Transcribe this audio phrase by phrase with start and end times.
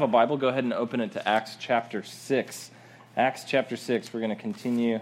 [0.00, 2.70] have a Bible, go ahead and open it to Acts chapter 6.
[3.18, 4.98] Acts chapter 6, we're going to continue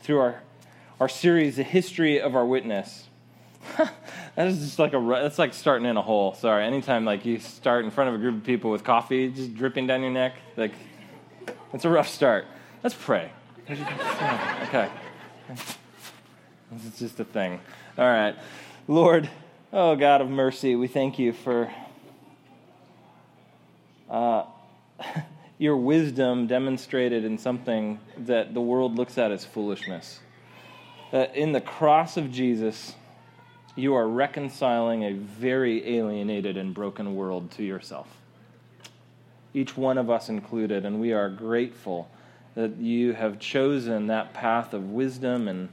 [0.00, 0.40] through our,
[0.98, 3.06] our series, The History of Our Witness.
[3.76, 6.32] that is just like a, that's like starting in a hole.
[6.32, 6.64] Sorry.
[6.64, 9.86] Anytime like you start in front of a group of people with coffee just dripping
[9.86, 10.72] down your neck, like,
[11.74, 12.46] it's a rough start.
[12.82, 13.30] Let's pray.
[13.68, 14.88] Okay.
[16.72, 17.60] This is just a thing.
[17.98, 18.34] All right.
[18.88, 19.28] Lord,
[19.70, 21.70] oh God of mercy, we thank you for
[24.10, 24.44] uh,
[25.58, 30.20] your wisdom demonstrated in something that the world looks at as foolishness.
[31.12, 32.94] That in the cross of Jesus,
[33.76, 38.08] you are reconciling a very alienated and broken world to yourself.
[39.52, 42.10] Each one of us included, and we are grateful
[42.54, 45.68] that you have chosen that path of wisdom and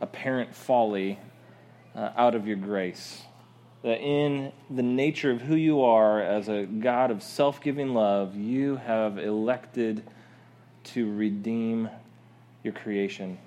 [0.00, 1.18] apparent folly
[1.94, 3.22] uh, out of your grace.
[3.82, 8.36] That in the nature of who you are as a God of self giving love,
[8.36, 10.04] you have elected
[10.84, 11.88] to redeem
[12.62, 13.38] your creation.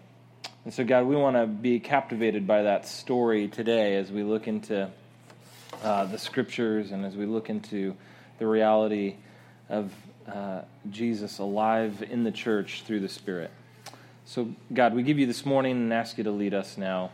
[0.65, 4.47] And so, God, we want to be captivated by that story today as we look
[4.47, 4.89] into
[5.83, 7.95] uh, the scriptures and as we look into
[8.39, 9.15] the reality
[9.69, 9.91] of
[10.27, 13.51] uh, Jesus alive in the church through the Spirit.
[14.25, 17.11] So, God, we give you this morning and ask you to lead us now.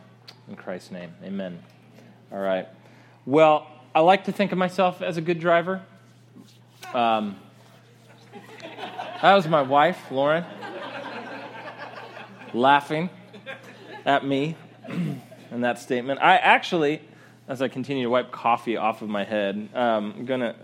[0.48, 1.62] In Christ's name, amen.
[2.32, 2.66] All right.
[3.24, 5.80] Well, I like to think of myself as a good driver.
[6.92, 7.36] Um,
[9.22, 10.44] that was my wife, Lauren,
[12.52, 13.10] laughing
[14.04, 14.56] at me
[14.88, 16.18] in that statement.
[16.20, 17.00] I actually,
[17.46, 20.56] as I continue to wipe coffee off of my head, um, I'm going to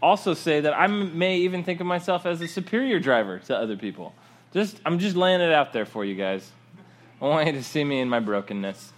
[0.00, 3.76] also say that I may even think of myself as a superior driver to other
[3.76, 4.14] people.
[4.52, 6.48] Just, I'm just laying it out there for you guys.
[7.20, 8.92] I want you to see me in my brokenness.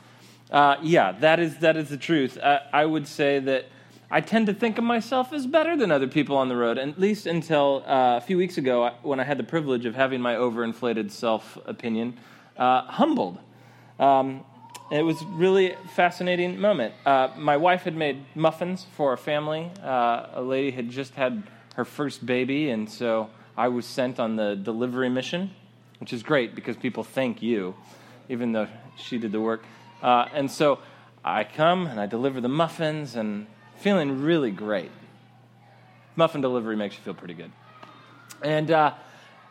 [0.55, 2.39] Uh, yeah, that is that is the truth.
[2.39, 3.65] Uh, I would say that
[4.09, 6.97] I tend to think of myself as better than other people on the road, at
[6.97, 10.37] least until uh, a few weeks ago when I had the privilege of having my
[10.37, 12.17] overinflated self opinion
[12.57, 13.41] uh, humbled.
[13.99, 14.45] Um,
[14.93, 16.95] it was really a fascinating moment.
[17.05, 19.73] Uh, my wife had made muffins for a family.
[19.83, 21.43] Uh, a lady had just had
[21.75, 25.51] her first baby, and so I was sent on the delivery mission,
[25.99, 27.75] which is great because people thank you,
[28.29, 29.65] even though she did the work.
[30.05, 30.81] Uh, and so
[31.25, 33.47] I come and I deliver the muffins and
[33.79, 34.91] feeling really great.
[36.15, 37.51] Muffin delivery makes you feel pretty good.
[38.43, 38.93] And uh,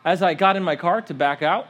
[0.04, 1.66] as I got in my car to back out,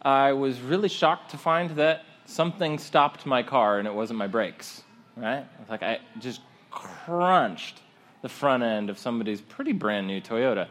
[0.00, 4.28] I was really shocked to find that something stopped my car and it wasn't my
[4.28, 4.84] brakes,
[5.16, 5.44] right?
[5.60, 7.80] It's like I just crunched
[8.22, 10.68] the front end of somebody's pretty brand new Toyota.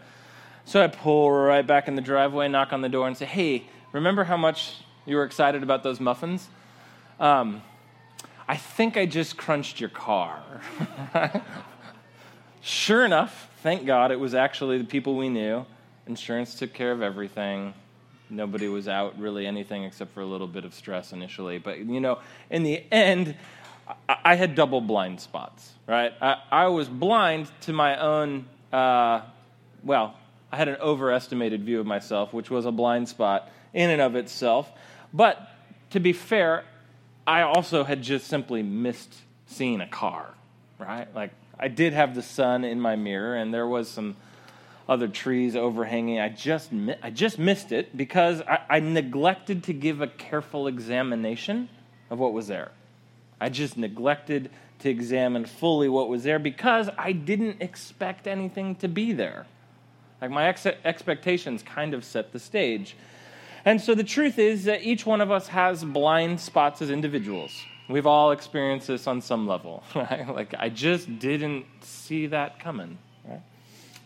[0.64, 3.66] So I pull right back in the driveway, knock on the door, and say, Hey,
[3.92, 4.76] remember how much
[5.06, 6.48] you were excited about those muffins?
[7.20, 7.62] Um,
[8.48, 10.44] I think I just crunched your car.
[12.62, 15.66] sure enough, thank God it was actually the people we knew.
[16.08, 17.74] Insurance took care of everything.
[18.30, 21.58] Nobody was out really anything except for a little bit of stress initially.
[21.58, 23.36] But, you know, in the end,
[24.08, 26.12] I had double blind spots, right?
[26.22, 29.22] I, I was blind to my own, uh,
[29.84, 30.16] well,
[30.52, 34.16] I had an overestimated view of myself, which was a blind spot in and of
[34.16, 34.72] itself.
[35.14, 35.50] But
[35.92, 36.66] to be fair,
[37.28, 39.14] I also had just simply missed
[39.48, 40.34] seeing a car,
[40.78, 41.14] right?
[41.16, 44.16] Like I did have the sun in my mirror, and there was some
[44.88, 46.20] other trees overhanging.
[46.20, 46.72] I just
[47.02, 51.70] I just missed it because I, I neglected to give a careful examination
[52.10, 52.72] of what was there.
[53.40, 58.88] I just neglected to examine fully what was there because I didn't expect anything to
[58.88, 59.46] be there.
[60.22, 62.96] Like my ex- expectations kind of set the stage.
[63.66, 67.52] And so the truth is that each one of us has blind spots as individuals.
[67.90, 70.28] We've all experienced this on some level, right?
[70.28, 73.42] Like, I just didn't see that coming, right?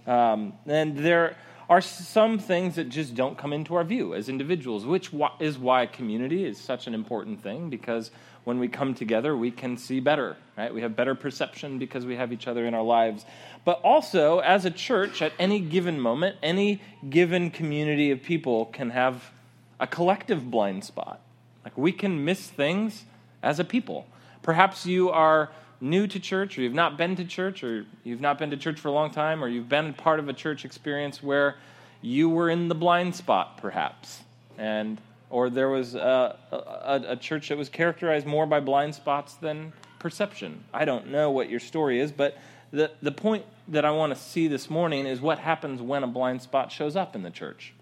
[0.07, 1.35] Um, and there
[1.69, 5.85] are some things that just don't come into our view as individuals, which is why
[5.85, 8.09] community is such an important thing because
[8.45, 10.73] when we come together, we can see better, right?
[10.73, 13.25] We have better perception because we have each other in our lives.
[13.65, 18.89] But also, as a church, at any given moment, any given community of people can
[18.89, 19.31] have
[19.79, 21.21] a collective blind spot.
[21.63, 23.05] Like we can miss things
[23.41, 24.07] as a people.
[24.41, 25.49] Perhaps you are
[25.81, 28.79] new to church, or you've not been to church, or you've not been to church
[28.79, 31.55] for a long time, or you've been part of a church experience where
[32.01, 34.21] you were in the blind spot, perhaps.
[34.57, 34.99] And
[35.29, 39.73] or there was a, a, a church that was characterized more by blind spots than
[39.99, 40.63] perception.
[40.73, 42.37] I don't know what your story is, but
[42.71, 46.07] the, the point that I want to see this morning is what happens when a
[46.07, 47.73] blind spot shows up in the church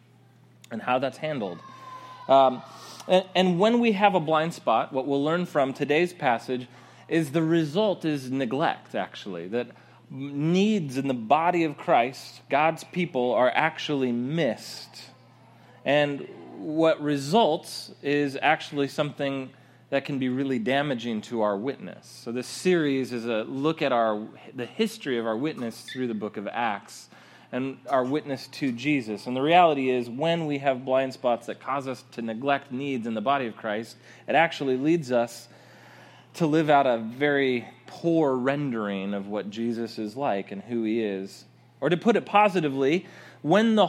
[0.71, 1.59] and how that's handled.
[2.27, 2.61] Um,
[3.07, 6.67] and, and when we have a blind spot, what we'll learn from today's passage
[7.07, 9.47] is the result is neglect, actually.
[9.47, 9.67] That
[10.09, 15.05] needs in the body of Christ, God's people, are actually missed.
[15.85, 16.27] And
[16.57, 19.51] what results is actually something
[19.89, 22.21] that can be really damaging to our witness.
[22.23, 26.13] So this series is a look at our the history of our witness through the
[26.13, 27.07] book of Acts
[27.51, 29.25] and our witness to Jesus.
[29.25, 33.07] And the reality is when we have blind spots that cause us to neglect needs
[33.07, 33.95] in the body of Christ,
[34.27, 35.47] it actually leads us
[36.35, 41.01] to live out a very poor rendering of what Jesus is like and who he
[41.01, 41.45] is.
[41.79, 43.05] Or to put it positively,
[43.41, 43.87] when the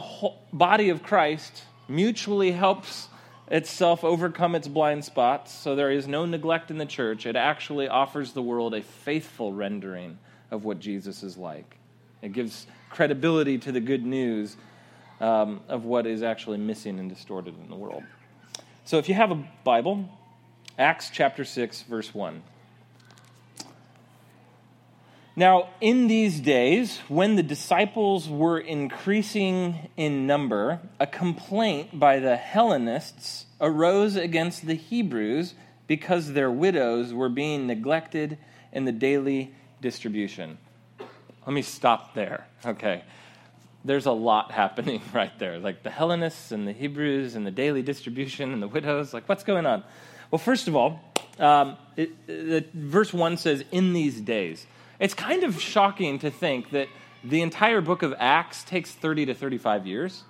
[0.53, 3.07] body of Christ mutually helps
[3.51, 7.87] itself overcome its blind spots, so there is no neglect in the church, it actually
[7.87, 10.19] offers the world a faithful rendering
[10.51, 11.78] of what Jesus is like.
[12.21, 14.57] It gives credibility to the good news
[15.21, 18.03] um, of what is actually missing and distorted in the world.
[18.85, 20.09] So if you have a Bible,
[20.77, 22.41] Acts chapter 6, verse 1.
[25.35, 32.35] Now, in these days, when the disciples were increasing in number, a complaint by the
[32.35, 35.53] Hellenists arose against the Hebrews
[35.87, 38.37] because their widows were being neglected
[38.73, 40.57] in the daily distribution.
[41.45, 42.47] Let me stop there.
[42.65, 43.03] Okay.
[43.85, 45.59] There's a lot happening right there.
[45.59, 49.13] Like the Hellenists and the Hebrews and the daily distribution and the widows.
[49.13, 49.83] Like, what's going on?
[50.31, 51.01] Well, first of all,
[51.39, 54.67] um, it, it, verse 1 says, in these days.
[54.99, 56.87] It's kind of shocking to think that
[57.23, 60.23] the entire book of Acts takes 30 to 35 years,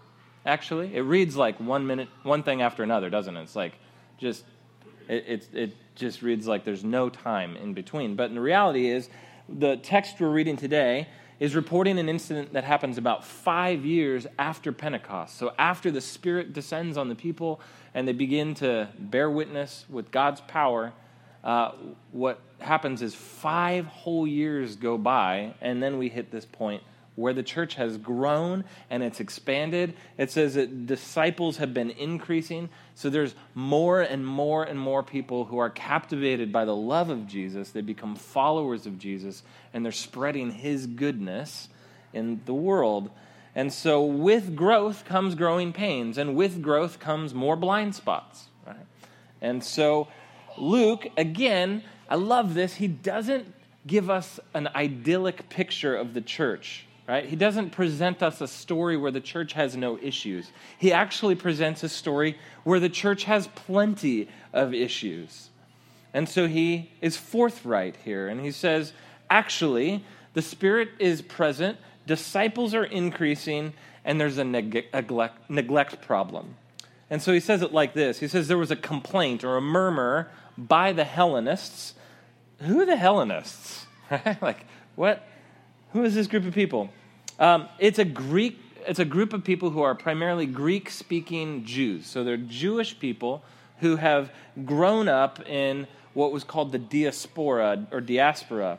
[0.46, 0.96] actually.
[0.96, 3.42] It reads like one minute, one thing after another, doesn't it?
[3.42, 3.74] It's like
[4.20, 4.44] just,
[5.08, 8.16] it, it, it just reads like there's no time in between.
[8.16, 9.10] But the reality is,
[9.58, 11.08] the text we're reading today
[11.40, 15.38] is reporting an incident that happens about five years after Pentecost.
[15.38, 17.62] So, after the Spirit descends on the people
[17.94, 20.94] and they begin to bear witness with God's power,
[21.44, 21.72] uh,
[22.12, 26.84] what happens is five whole years go by, and then we hit this point
[27.20, 29.94] where the church has grown and it's expanded.
[30.18, 32.70] It says that disciples have been increasing.
[32.96, 37.28] So there's more and more and more people who are captivated by the love of
[37.28, 37.72] Jesus.
[37.72, 39.44] They become followers of Jesus
[39.74, 41.70] and they're spreading his goodness
[42.14, 43.12] in the world.
[43.56, 48.48] And so with growth comes growing pains, and with growth comes more blind spots.
[48.66, 48.78] Right?
[49.42, 50.08] And so
[50.58, 52.76] Luke, again, I love this.
[52.76, 53.54] He doesn't
[53.88, 57.26] give us an idyllic picture of the church, right?
[57.26, 60.52] He doesn't present us a story where the church has no issues.
[60.78, 65.50] He actually presents a story where the church has plenty of issues.
[66.14, 68.94] And so he is forthright here, and he says,
[69.28, 73.74] actually, the Spirit is present, disciples are increasing,
[74.06, 76.58] and there's a neglect, neglect problem.
[77.10, 79.62] And so he says it like this He says, There was a complaint or a
[79.62, 81.96] murmur by the Hellenists.
[82.60, 83.88] Who are the Hellenists?
[84.42, 84.66] like,
[84.96, 85.28] what?
[85.94, 86.92] Who is this group of people?
[87.40, 88.60] Um, it's a Greek.
[88.86, 92.06] It's a group of people who are primarily Greek-speaking Jews.
[92.06, 93.44] So they're Jewish people
[93.80, 94.32] who have
[94.66, 98.78] grown up in what was called the diaspora or diaspora,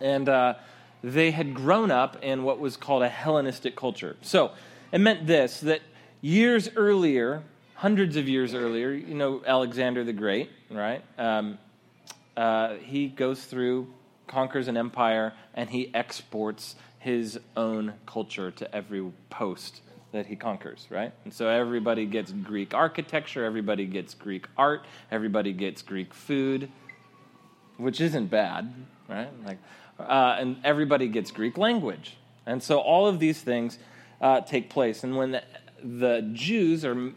[0.00, 0.54] and uh,
[1.02, 4.16] they had grown up in what was called a Hellenistic culture.
[4.20, 4.50] So
[4.92, 5.80] it meant this: that
[6.20, 7.42] years earlier,
[7.74, 11.02] hundreds of years earlier, you know Alexander the Great, right?
[11.16, 11.58] Um,
[12.36, 13.86] uh, he goes through,
[14.26, 16.74] conquers an empire, and he exports
[17.06, 21.12] his own culture to every post that he conquers, right?
[21.22, 26.68] And so everybody gets Greek architecture, everybody gets Greek art, everybody gets Greek food,
[27.76, 28.74] which isn't bad,
[29.08, 29.28] right?
[29.44, 29.58] Like,
[30.00, 32.16] uh, and everybody gets Greek language.
[32.44, 33.78] And so all of these things
[34.20, 35.04] uh, take place.
[35.04, 35.44] And when the,
[35.84, 37.12] the Jews are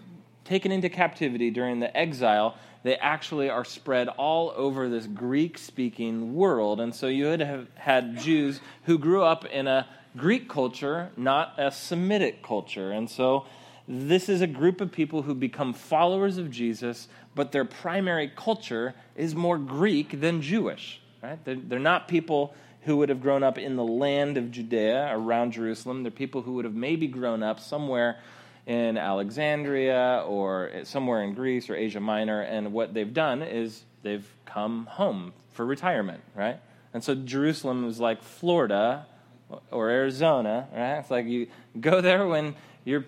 [0.45, 6.33] taken into captivity during the exile, they actually are spread all over this Greek speaking
[6.33, 6.79] world.
[6.79, 11.53] And so you would have had Jews who grew up in a Greek culture, not
[11.57, 12.91] a Semitic culture.
[12.91, 13.45] And so
[13.87, 18.93] this is a group of people who become followers of Jesus, but their primary culture
[19.15, 21.01] is more Greek than Jewish.
[21.21, 21.43] Right?
[21.43, 25.51] They're, they're not people who would have grown up in the land of Judea around
[25.51, 26.03] Jerusalem.
[26.03, 28.19] They're people who would have maybe grown up somewhere
[28.69, 34.31] in Alexandria or somewhere in Greece or Asia Minor, and what they've done is they've
[34.45, 36.59] come home for retirement, right?
[36.93, 39.07] And so Jerusalem is like Florida
[39.71, 40.99] or Arizona, right?
[40.99, 41.47] It's like you
[41.79, 42.53] go there when
[42.85, 43.05] you're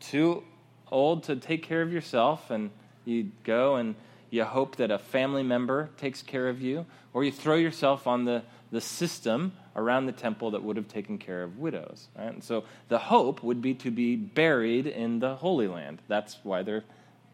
[0.00, 0.42] too
[0.90, 2.70] old to take care of yourself, and
[3.04, 3.94] you go and
[4.28, 8.24] you hope that a family member takes care of you, or you throw yourself on
[8.24, 8.42] the,
[8.72, 12.08] the system around the temple that would have taken care of widows.
[12.16, 12.32] Right?
[12.32, 16.02] And so the hope would be to be buried in the Holy Land.
[16.08, 16.84] That's why they're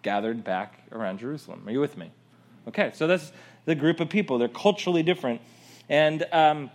[0.03, 1.63] gathered back around Jerusalem.
[1.67, 2.11] Are you with me?
[2.69, 3.33] Okay, so that's
[3.65, 4.39] the group of people.
[4.39, 5.41] They're culturally different.
[5.89, 6.71] And um,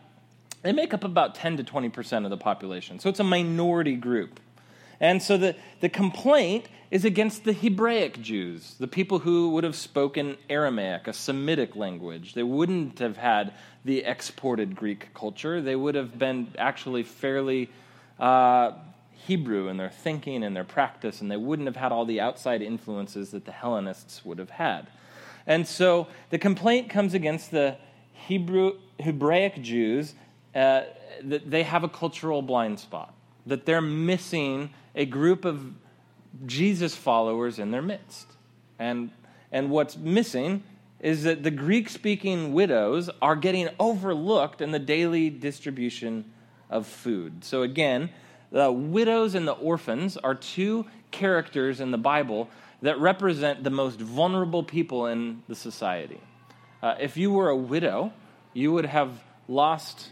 [0.61, 2.99] they make up about 10 to 20% of the population.
[2.99, 4.39] So it's a minority group.
[5.01, 9.75] And so the, the complaint is against the Hebraic Jews, the people who would have
[9.75, 12.35] spoken Aramaic, a Semitic language.
[12.35, 13.53] They wouldn't have had
[13.83, 15.59] the exported Greek culture.
[15.59, 17.69] They would have been actually fairly
[18.19, 18.73] uh,
[19.11, 22.61] Hebrew in their thinking and their practice, and they wouldn't have had all the outside
[22.61, 24.87] influences that the Hellenists would have had.
[25.47, 27.77] And so the complaint comes against the
[28.13, 30.13] Hebrew, Hebraic Jews
[30.53, 30.83] uh,
[31.23, 33.15] that they have a cultural blind spot,
[33.47, 35.73] that they're missing a group of
[36.45, 38.27] Jesus followers in their midst.
[38.79, 39.11] And,
[39.51, 40.63] and what's missing
[40.99, 46.31] is that the Greek speaking widows are getting overlooked in the daily distribution
[46.69, 47.43] of food.
[47.43, 48.09] So, again,
[48.51, 52.49] the widows and the orphans are two characters in the Bible
[52.81, 56.19] that represent the most vulnerable people in the society.
[56.81, 58.11] Uh, if you were a widow,
[58.53, 60.09] you would have lost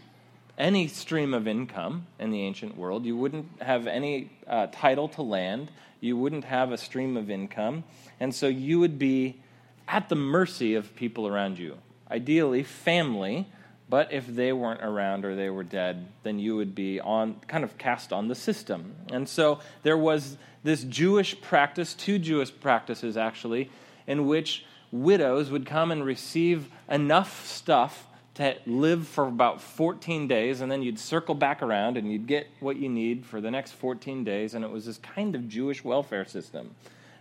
[0.60, 3.06] any stream of income in the ancient world.
[3.06, 5.70] You wouldn't have any uh, title to land.
[6.00, 7.82] You wouldn't have a stream of income.
[8.20, 9.40] And so you would be
[9.88, 11.78] at the mercy of people around you.
[12.10, 13.48] Ideally, family,
[13.88, 17.64] but if they weren't around or they were dead, then you would be on kind
[17.64, 18.94] of cast on the system.
[19.10, 23.70] And so there was this Jewish practice, two Jewish practices actually,
[24.06, 28.06] in which widows would come and receive enough stuff
[28.40, 32.46] to live for about 14 days, and then you'd circle back around and you'd get
[32.60, 34.54] what you need for the next 14 days.
[34.54, 36.74] And it was this kind of Jewish welfare system.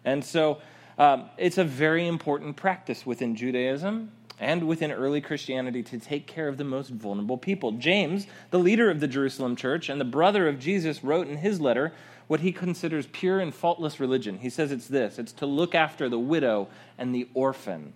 [0.05, 0.61] And so
[0.97, 6.47] um, it's a very important practice within Judaism and within early Christianity to take care
[6.47, 7.73] of the most vulnerable people.
[7.73, 11.59] James, the leader of the Jerusalem church and the brother of Jesus, wrote in his
[11.59, 11.91] letter
[12.27, 14.37] what he considers pure and faultless religion.
[14.37, 17.91] He says it's this it's to look after the widow and the orphan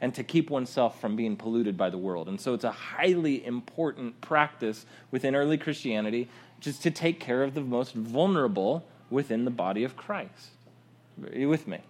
[0.00, 2.28] and to keep oneself from being polluted by the world.
[2.28, 6.28] And so it's a highly important practice within early Christianity
[6.60, 10.50] just to take care of the most vulnerable within the body of Christ.
[11.22, 11.80] Are you with me?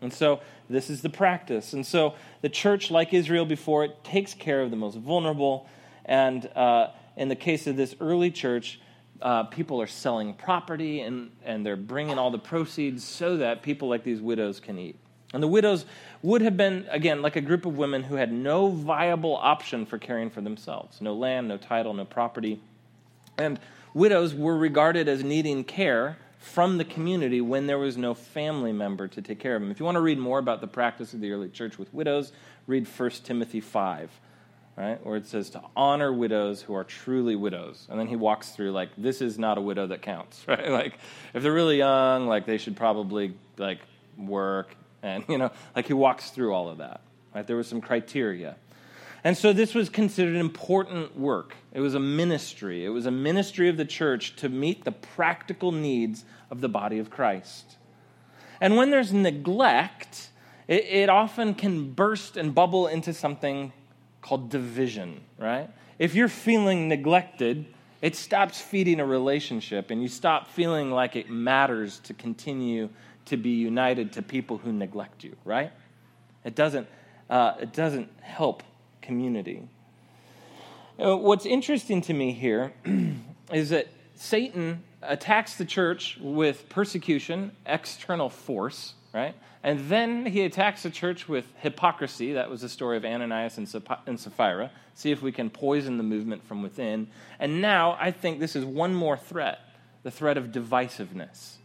[0.00, 1.72] And so this is the practice.
[1.72, 5.68] And so the church, like Israel before it, takes care of the most vulnerable.
[6.04, 8.80] And uh, in the case of this early church,
[9.20, 13.88] uh, people are selling property and, and they're bringing all the proceeds so that people
[13.88, 14.98] like these widows can eat.
[15.32, 15.86] And the widows
[16.22, 19.98] would have been, again, like a group of women who had no viable option for
[19.98, 22.60] caring for themselves no land, no title, no property.
[23.38, 23.58] And
[23.94, 29.08] widows were regarded as needing care from the community when there was no family member
[29.08, 29.70] to take care of them.
[29.70, 32.32] If you want to read more about the practice of the early church with widows,
[32.66, 34.10] read 1 Timothy 5,
[34.76, 35.06] right?
[35.06, 37.86] Where it says to honor widows who are truly widows.
[37.88, 40.68] And then he walks through, like, this is not a widow that counts, right?
[40.68, 40.98] Like,
[41.32, 43.78] if they're really young, like, they should probably, like,
[44.18, 47.00] work and, you know, like he walks through all of that.
[47.34, 47.46] Right?
[47.46, 48.56] There was some criteria.
[49.24, 51.54] And so this was considered important work.
[51.72, 52.84] It was a ministry.
[52.84, 56.98] It was a ministry of the church to meet the practical needs of the body
[56.98, 57.76] of Christ.
[58.60, 60.30] And when there's neglect,
[60.68, 63.72] it, it often can burst and bubble into something
[64.20, 65.68] called division, right?
[65.98, 67.66] If you're feeling neglected,
[68.00, 72.88] it stops feeding a relationship and you stop feeling like it matters to continue
[73.26, 75.72] to be united to people who neglect you, right?
[76.44, 76.88] It doesn't,
[77.30, 78.62] uh, it doesn't help
[79.00, 79.68] community.
[81.02, 82.72] Uh, what's interesting to me here
[83.52, 89.34] is that Satan attacks the church with persecution, external force, right?
[89.64, 92.32] And then he attacks the church with hypocrisy.
[92.32, 94.70] That was the story of Ananias and Sapphira.
[94.94, 97.08] See if we can poison the movement from within.
[97.38, 99.60] And now I think this is one more threat
[100.02, 101.58] the threat of divisiveness.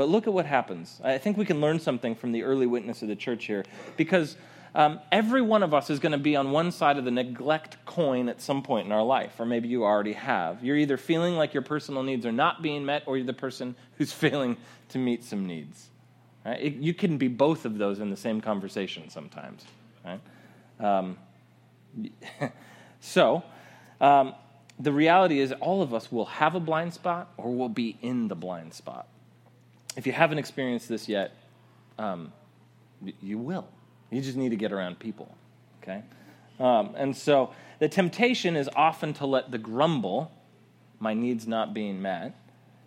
[0.00, 0.98] But look at what happens.
[1.04, 3.66] I think we can learn something from the early witness of the church here
[3.98, 4.34] because
[4.74, 7.76] um, every one of us is going to be on one side of the neglect
[7.84, 10.64] coin at some point in our life, or maybe you already have.
[10.64, 13.76] You're either feeling like your personal needs are not being met, or you're the person
[13.98, 14.56] who's failing
[14.88, 15.90] to meet some needs.
[16.46, 16.62] Right?
[16.62, 19.66] It, you can be both of those in the same conversation sometimes.
[20.02, 20.20] Right?
[20.80, 21.18] Um,
[23.00, 23.42] so,
[24.00, 24.34] um,
[24.78, 28.28] the reality is, all of us will have a blind spot or will be in
[28.28, 29.06] the blind spot
[29.96, 31.32] if you haven't experienced this yet,
[31.98, 32.32] um,
[33.20, 33.66] you will.
[34.10, 35.34] You just need to get around people,
[35.82, 36.02] okay?
[36.58, 40.30] Um, and so the temptation is often to let the grumble,
[40.98, 42.34] my needs not being met,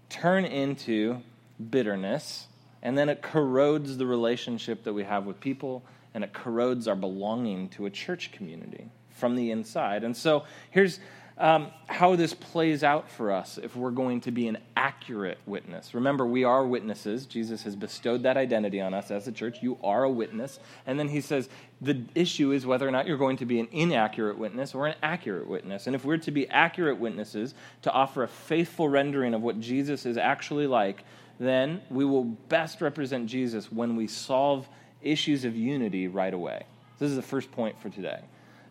[0.09, 1.21] turn into
[1.69, 2.47] bitterness,
[2.81, 5.83] and then it corrodes the relationship that we have with people,
[6.13, 10.03] and it corrodes our belonging to a church community from the inside.
[10.03, 10.99] And so here's
[11.37, 15.93] um, how this plays out for us if we're going to be an accurate witness.
[15.93, 17.25] Remember, we are witnesses.
[17.25, 19.61] Jesus has bestowed that identity on us as a church.
[19.61, 20.59] You are a witness.
[20.85, 21.49] And then he says
[21.81, 24.95] the issue is whether or not you're going to be an inaccurate witness or an
[25.01, 25.87] accurate witness.
[25.87, 30.05] And if we're to be accurate witnesses, to offer a faithful rendering of what Jesus
[30.05, 31.03] is actually like,
[31.39, 34.67] then we will best represent Jesus when we solve
[35.01, 36.63] issues of unity right away.
[36.99, 38.19] This is the first point for today.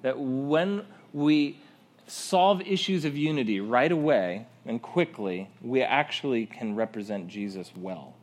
[0.02, 1.61] That when we
[2.06, 8.14] solve issues of unity right away and quickly, we actually can represent Jesus well.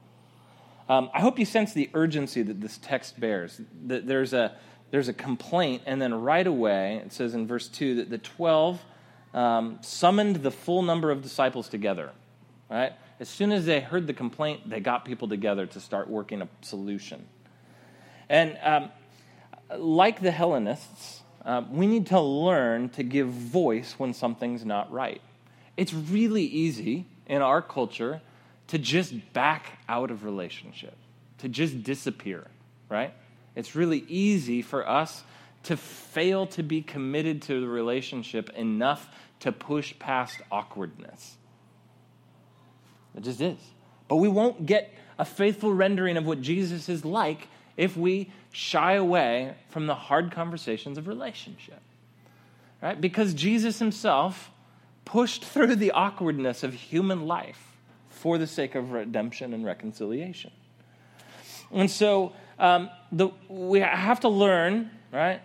[0.88, 3.62] Um, I hope you sense the urgency that this text bears.
[3.86, 4.56] That there's a
[4.92, 8.82] there's a complaint, and then right away it says in verse two that the twelve
[9.34, 12.10] um, summoned the full number of disciples together.
[12.70, 12.94] Right?
[13.20, 16.48] As soon as they heard the complaint, they got people together to start working a
[16.62, 17.28] solution.
[18.30, 18.90] And um,
[19.78, 21.19] like the Hellenists,
[21.50, 25.20] uh, we need to learn to give voice when something's not right.
[25.78, 28.22] It's really easy in our culture
[28.68, 30.96] to just back out of relationship,
[31.40, 32.46] to just disappear,
[32.88, 33.16] right?
[33.56, 35.24] It's really easy for us
[35.64, 41.36] to fail to be committed to the relationship enough to push past awkwardness.
[43.16, 43.58] It just is.
[44.08, 47.48] But we won't get a faithful rendering of what Jesus is like
[47.80, 51.80] if we shy away from the hard conversations of relationship.
[52.82, 53.00] Right?
[53.00, 54.52] Because Jesus himself
[55.06, 57.78] pushed through the awkwardness of human life
[58.10, 60.52] for the sake of redemption and reconciliation.
[61.72, 65.40] And so um, the, we have to learn, right,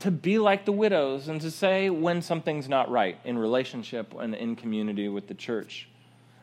[0.00, 4.34] to be like the widows and to say when something's not right in relationship and
[4.34, 5.88] in community with the church.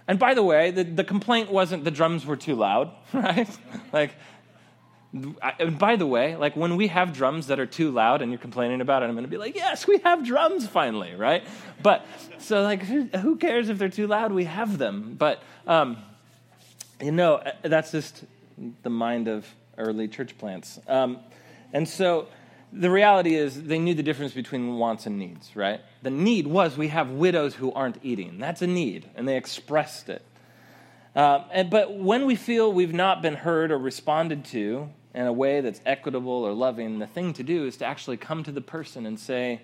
[0.07, 3.49] And by the way, the, the complaint wasn't the drums were too loud, right?
[3.91, 4.15] like
[5.11, 8.39] and by the way, like when we have drums that are too loud and you're
[8.39, 11.43] complaining about it, I'm going to be like, yes, we have drums finally, right?
[11.81, 12.05] But
[12.37, 14.31] so like, who cares if they're too loud?
[14.31, 15.15] We have them.
[15.17, 15.97] But um,
[17.01, 18.23] you know, uh, that's just
[18.83, 19.47] the mind of
[19.77, 20.79] early church plants.
[20.87, 21.19] Um,
[21.73, 22.27] and so
[22.71, 25.81] the reality is they knew the difference between wants and needs, right?
[26.03, 28.37] The need was we have widows who aren't eating.
[28.37, 30.23] That's a need, and they expressed it.
[31.15, 35.34] Uh, and, but when we feel we've not been heard or responded to, in a
[35.34, 38.62] way that's equitable or loving, the thing to do is to actually come to the
[38.62, 39.62] person and say,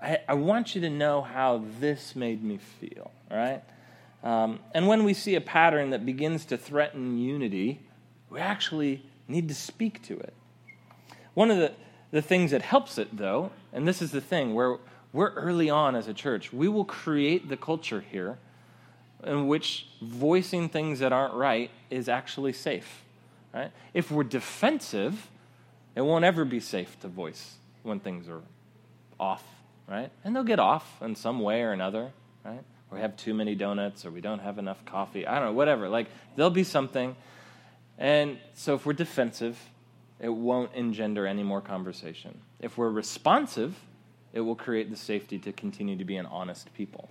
[0.00, 3.62] I, I want you to know how this made me feel, right?
[4.22, 7.80] Um, and when we see a pattern that begins to threaten unity,
[8.30, 10.34] we actually need to speak to it.
[11.34, 11.72] One of the,
[12.10, 14.78] the things that helps it, though, and this is the thing where
[15.12, 18.38] we're early on as a church, we will create the culture here
[19.24, 23.02] in which voicing things that aren't right is actually safe.
[23.56, 23.72] Right?
[23.94, 25.30] If we're defensive,
[25.94, 28.42] it won't ever be safe to voice when things are
[29.18, 29.42] off,
[29.88, 30.10] right?
[30.24, 32.12] And they'll get off in some way or another,
[32.44, 32.62] right?
[32.90, 35.26] Or we have too many donuts or we don't have enough coffee.
[35.26, 35.88] I don't know, whatever.
[35.88, 37.16] Like, there'll be something.
[37.96, 39.58] And so if we're defensive,
[40.20, 42.38] it won't engender any more conversation.
[42.60, 43.74] If we're responsive,
[44.34, 47.08] it will create the safety to continue to be an honest people.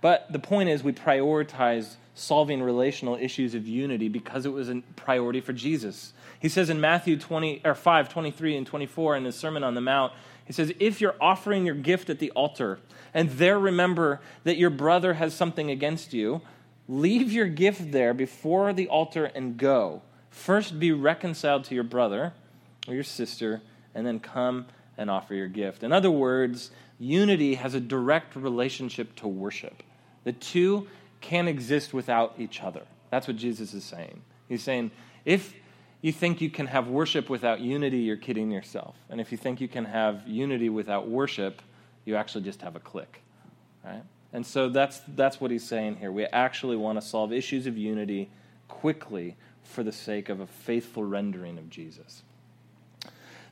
[0.00, 4.82] But the point is, we prioritize solving relational issues of unity because it was a
[4.96, 6.12] priority for Jesus.
[6.38, 9.80] He says in Matthew 20 or 5, 23 and 24 in his Sermon on the
[9.80, 10.12] Mount,
[10.44, 12.80] he says, If you're offering your gift at the altar
[13.14, 16.42] and there remember that your brother has something against you,
[16.88, 20.02] leave your gift there before the altar and go.
[20.30, 22.32] First be reconciled to your brother
[22.88, 23.62] or your sister,
[23.94, 24.66] and then come
[24.98, 25.82] and offer your gift.
[25.82, 29.82] In other words, unity has a direct relationship to worship.
[30.24, 30.88] The two
[31.22, 32.82] can't exist without each other.
[33.10, 34.22] That's what Jesus is saying.
[34.48, 34.90] He's saying,
[35.24, 35.54] if
[36.02, 38.96] you think you can have worship without unity, you're kidding yourself.
[39.08, 41.62] And if you think you can have unity without worship,
[42.04, 43.22] you actually just have a clique.
[43.84, 44.02] Right?
[44.32, 46.10] And so that's, that's what he's saying here.
[46.10, 48.30] We actually want to solve issues of unity
[48.68, 52.22] quickly for the sake of a faithful rendering of Jesus.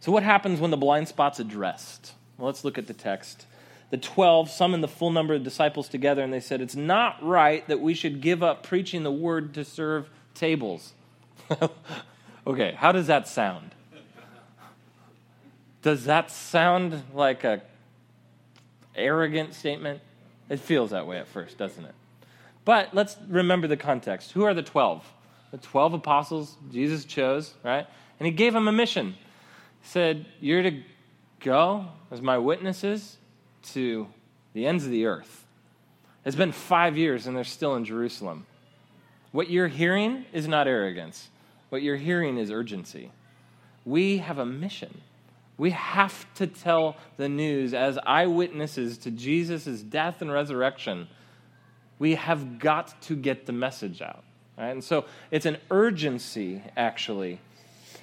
[0.00, 2.14] So, what happens when the blind spot's addressed?
[2.38, 3.46] Well, let's look at the text
[3.90, 7.66] the 12 summoned the full number of disciples together and they said, It's not right
[7.66, 10.92] that we should give up preaching the word to serve tables.
[12.46, 13.74] okay, how does that sound?
[15.82, 17.62] Does that sound like a
[18.94, 20.00] arrogant statement?
[20.48, 21.94] It feels that way at first, doesn't it?
[22.64, 24.32] But let's remember the context.
[24.32, 25.04] Who are the 12?
[25.50, 27.86] The 12 apostles Jesus chose, right?
[28.20, 29.16] And he gave them a mission.
[29.82, 30.82] He said, You're to
[31.40, 33.16] go as my witnesses
[33.72, 34.06] to
[34.52, 35.46] the ends of the earth.
[36.24, 38.46] It's been five years and they're still in Jerusalem.
[39.32, 41.28] What you're hearing is not arrogance,
[41.68, 43.12] what you're hearing is urgency.
[43.84, 45.00] We have a mission.
[45.56, 51.06] We have to tell the news as eyewitnesses to Jesus' death and resurrection.
[51.98, 54.24] We have got to get the message out.
[54.56, 54.70] Right?
[54.70, 57.40] And so it's an urgency, actually.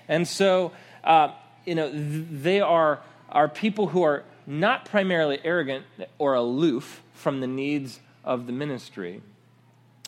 [0.08, 0.72] And so,
[1.04, 1.30] uh,
[1.66, 5.86] you know, th- they are, are people who are not primarily arrogant
[6.18, 9.22] or aloof from the needs of the ministry,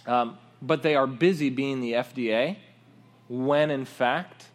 [0.08, 2.56] um, but they are busy being the FDA
[3.28, 4.45] when, in fact,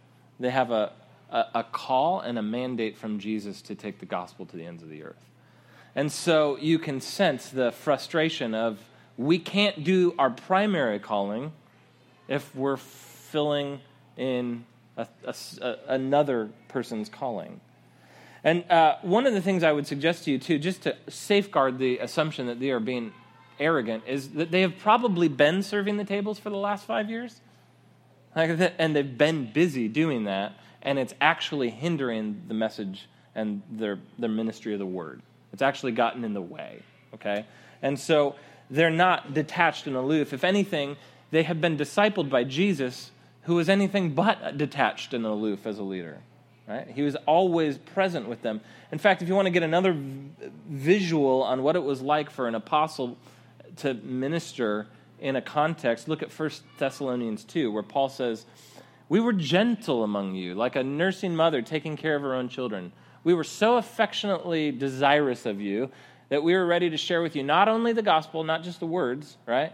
[0.41, 0.93] they have a,
[1.31, 4.83] a, a call and a mandate from Jesus to take the gospel to the ends
[4.83, 5.31] of the earth.
[5.95, 8.81] And so you can sense the frustration of
[9.17, 11.53] we can't do our primary calling
[12.27, 13.81] if we're filling
[14.17, 14.65] in
[14.97, 17.61] a, a, another person's calling.
[18.45, 21.79] And uh, one of the things I would suggest to you, too, just to safeguard
[21.79, 23.13] the assumption that they are being
[23.59, 27.41] arrogant, is that they have probably been serving the tables for the last five years.
[28.37, 30.53] And they've been busy doing that,
[30.83, 35.23] and it's actually hindering the message and their, their ministry of the word.
[35.53, 36.83] It's actually gotten in the way,
[37.15, 37.47] okay?
[37.81, 38.35] And so
[38.69, 40.33] they're not detached and aloof.
[40.33, 40.97] If anything,
[41.31, 45.83] they have been discipled by Jesus, who is anything but detached and aloof as a
[45.83, 46.19] leader.
[46.67, 46.89] Right?
[46.89, 48.61] He was always present with them.
[48.91, 49.95] In fact, if you want to get another
[50.69, 53.19] visual on what it was like for an apostle
[53.77, 54.87] to minister
[55.21, 58.47] in a context, look at 1 Thessalonians 2, where Paul says,
[59.11, 62.93] We were gentle among you, like a nursing mother taking care of her own children.
[63.25, 65.91] We were so affectionately desirous of you
[66.31, 68.87] that we were ready to share with you not only the gospel, not just the
[68.87, 69.73] words, right,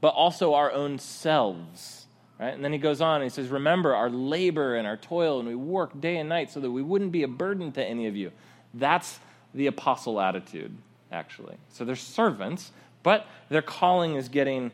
[0.00, 2.01] but also our own selves
[2.42, 2.54] Right?
[2.54, 5.46] And then he goes on and he says, Remember our labor and our toil, and
[5.46, 8.16] we work day and night so that we wouldn't be a burden to any of
[8.16, 8.32] you.
[8.74, 9.20] That's
[9.54, 10.76] the apostle attitude,
[11.12, 11.54] actually.
[11.68, 12.72] So they're servants,
[13.04, 14.72] but their calling is getting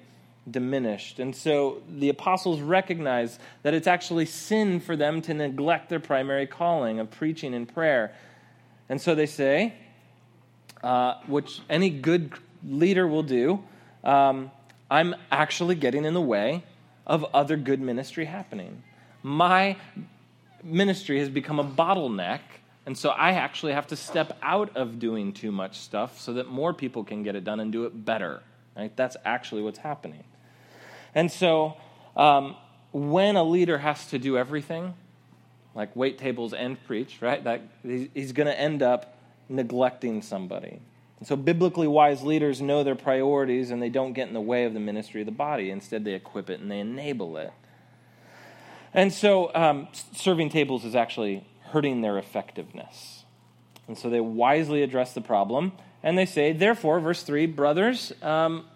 [0.50, 1.18] diminished.
[1.18, 6.46] And so the apostles recognize that it's actually sin for them to neglect their primary
[6.46, 8.14] calling of preaching and prayer.
[8.88, 9.74] And so they say,
[10.82, 12.32] uh, which any good
[12.66, 13.62] leader will do,
[14.04, 14.50] um,
[14.90, 16.62] I'm actually getting in the way
[17.08, 18.82] of other good ministry happening.
[19.22, 19.76] My
[20.62, 22.40] ministry has become a bottleneck,
[22.86, 26.48] and so I actually have to step out of doing too much stuff so that
[26.48, 28.42] more people can get it done and do it better.
[28.76, 28.94] Right?
[28.96, 30.24] That's actually what's happening.
[31.14, 31.76] And so
[32.16, 32.54] um,
[32.92, 34.94] when a leader has to do everything,
[35.74, 37.42] like wait tables and preach, right?
[37.42, 39.18] That he's going to end up
[39.48, 40.80] neglecting somebody.
[41.18, 44.64] And so, biblically wise leaders know their priorities and they don't get in the way
[44.64, 45.70] of the ministry of the body.
[45.70, 47.52] Instead, they equip it and they enable it.
[48.94, 53.24] And so, um, serving tables is actually hurting their effectiveness.
[53.88, 58.66] And so, they wisely address the problem and they say, therefore, verse 3, brothers, um,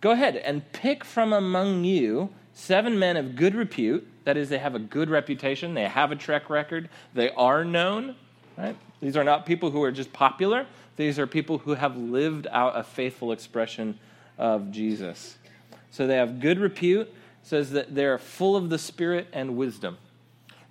[0.00, 4.06] go ahead and pick from among you seven men of good repute.
[4.24, 8.14] That is, they have a good reputation, they have a track record, they are known.
[8.56, 8.76] Right?
[9.00, 10.66] These are not people who are just popular.
[10.96, 13.98] These are people who have lived out a faithful expression
[14.38, 15.38] of Jesus.
[15.90, 19.98] So they have good repute, says that they're full of the Spirit and wisdom.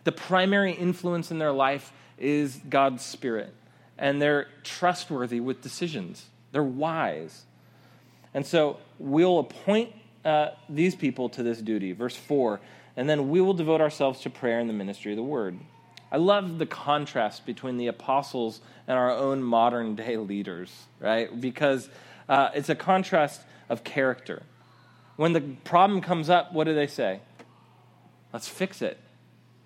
[0.03, 3.53] The primary influence in their life is God's Spirit,
[3.97, 6.25] and they're trustworthy with decisions.
[6.51, 7.45] They're wise.
[8.33, 11.91] And so we'll appoint uh, these people to this duty.
[11.93, 12.59] Verse 4
[12.99, 15.57] and then we will devote ourselves to prayer and the ministry of the word.
[16.11, 21.39] I love the contrast between the apostles and our own modern day leaders, right?
[21.39, 21.89] Because
[22.27, 24.41] uh, it's a contrast of character.
[25.17, 27.19] When the problem comes up, what do they say?
[28.33, 28.97] Let's fix it,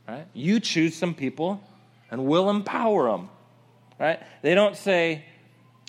[0.08, 0.26] right?
[0.34, 1.62] You choose some people
[2.12, 3.30] and we'll empower them,
[4.00, 4.20] right?
[4.42, 5.26] They don't say,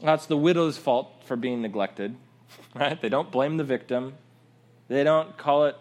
[0.03, 2.17] that's the widow's fault for being neglected,
[2.75, 3.01] right?
[3.01, 4.15] They don't blame the victim.
[4.89, 5.77] They don't call it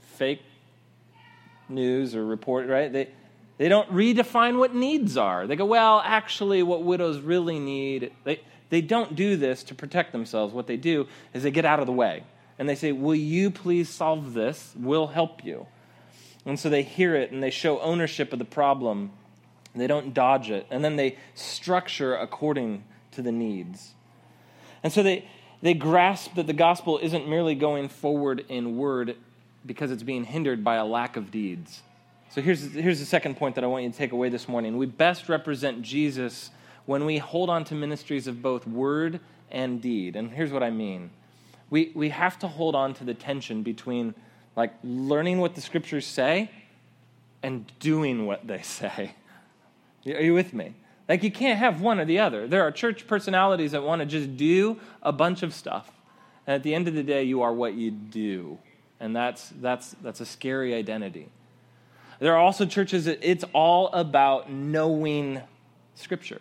[0.00, 0.42] fake
[1.68, 2.92] news or report, right?
[2.92, 3.08] They,
[3.60, 5.46] they don't redefine what needs are.
[5.46, 10.12] They go, well, actually, what widows really need, they, they don't do this to protect
[10.12, 10.54] themselves.
[10.54, 12.24] What they do is they get out of the way.
[12.58, 14.72] And they say, Will you please solve this?
[14.74, 15.66] We'll help you.
[16.46, 19.10] And so they hear it and they show ownership of the problem.
[19.74, 20.66] They don't dodge it.
[20.70, 23.92] And then they structure according to the needs.
[24.82, 25.28] And so they,
[25.60, 29.18] they grasp that the gospel isn't merely going forward in word
[29.66, 31.82] because it's being hindered by a lack of deeds.
[32.30, 34.76] So here's, here's the second point that I want you to take away this morning.
[34.76, 36.50] We best represent Jesus
[36.86, 39.18] when we hold on to ministries of both word
[39.50, 40.14] and deed.
[40.14, 41.10] And here's what I mean
[41.70, 44.14] we, we have to hold on to the tension between
[44.54, 46.50] like learning what the scriptures say
[47.42, 49.14] and doing what they say.
[50.06, 50.74] Are you with me?
[51.08, 52.46] Like you can't have one or the other.
[52.46, 55.90] There are church personalities that want to just do a bunch of stuff.
[56.46, 58.58] And at the end of the day, you are what you do.
[59.00, 61.28] And that's, that's, that's a scary identity.
[62.20, 65.40] There are also churches that it's all about knowing
[65.94, 66.40] Scripture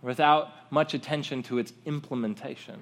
[0.00, 2.80] without much attention to its implementation.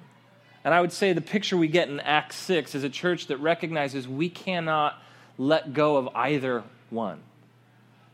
[0.63, 3.37] And I would say the picture we get in Acts 6 is a church that
[3.37, 5.01] recognizes we cannot
[5.37, 7.19] let go of either one.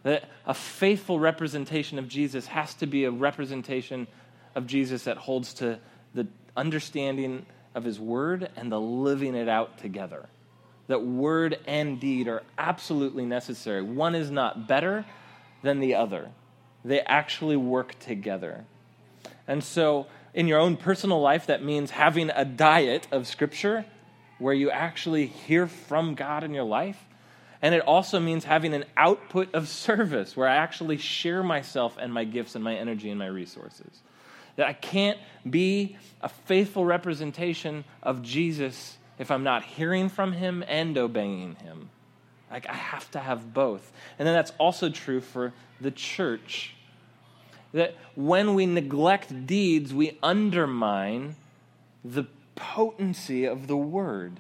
[0.04, 4.08] That a faithful representation of Jesus has to be a representation
[4.56, 5.80] of Jesus that holds to
[6.14, 7.46] the understanding
[7.76, 10.28] of his word and the living it out together.
[10.90, 13.84] That word and deed are absolutely necessary.
[13.84, 15.06] One is not better
[15.62, 16.30] than the other,
[16.84, 18.66] they actually work together.
[19.48, 23.86] And so, in your own personal life, that means having a diet of scripture
[24.40, 26.98] where you actually hear from God in your life.
[27.62, 32.12] And it also means having an output of service where I actually share myself and
[32.12, 34.02] my gifts and my energy and my resources.
[34.56, 40.64] That I can't be a faithful representation of Jesus if I'm not hearing from him
[40.68, 41.90] and obeying him.
[42.50, 43.92] Like, I have to have both.
[44.18, 46.74] And then that's also true for the church.
[47.74, 51.36] That when we neglect deeds, we undermine
[52.04, 52.24] the
[52.56, 54.40] potency of the word.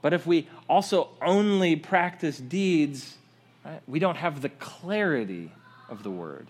[0.00, 3.16] But if we also only practice deeds,
[3.64, 5.52] right, we don't have the clarity
[5.90, 6.48] of the word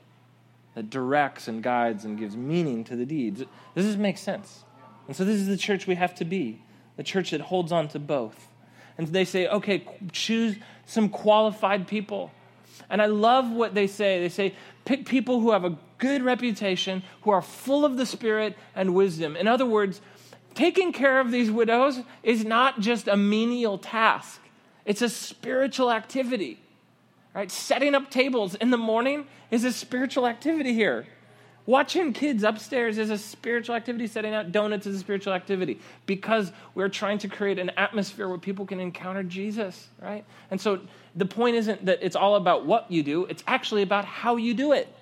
[0.75, 3.43] that directs and guides and gives meaning to the deeds.
[3.75, 4.65] This does make sense.
[5.07, 6.61] And so this is the church we have to be
[6.97, 8.49] the church that holds on to both.
[8.97, 12.31] And they say, okay, choose some qualified people.
[12.89, 14.21] And I love what they say.
[14.21, 14.55] They say,
[14.85, 19.37] pick people who have a good reputation, who are full of the Spirit and wisdom.
[19.37, 20.01] In other words,
[20.55, 24.41] taking care of these widows is not just a menial task,
[24.85, 26.61] it's a spiritual activity.
[27.35, 27.51] Right?
[27.51, 31.07] Setting up tables in the morning is a spiritual activity here.
[31.67, 34.07] Watching kids upstairs is a spiritual activity.
[34.07, 38.37] Setting out donuts is a spiritual activity because we're trying to create an atmosphere where
[38.37, 40.25] people can encounter Jesus, right?
[40.51, 40.81] And so
[41.17, 44.53] the point isn't that it's all about what you do, it's actually about how you
[44.53, 44.95] do it.